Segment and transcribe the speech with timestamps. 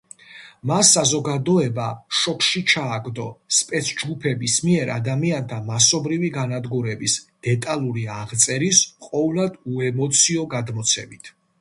[0.69, 1.89] მას საზოგადოება
[2.19, 3.25] შოკში ჩააგდო
[3.57, 7.17] „სპეცჯგუფების“ მიერ ადამიანთა მასობრივი განადგურების
[7.49, 11.35] დეტალური აღწერის ყოვლად უემოციო გადმოცემით.